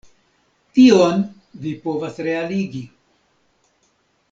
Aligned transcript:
Tion 0.77 1.21
vi 1.65 1.75
povas 1.85 2.17
realigi. 2.29 2.83